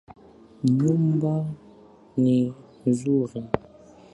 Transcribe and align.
Nyumba 0.77 1.31
ni 2.21 2.37
nzuri 2.89 3.39